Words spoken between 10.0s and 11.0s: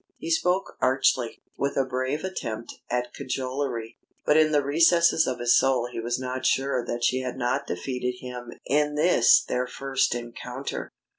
encounter.